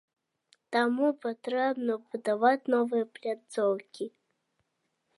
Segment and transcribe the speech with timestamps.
[0.75, 4.05] Таму патрэбна будаваць новыя пляцоўкі.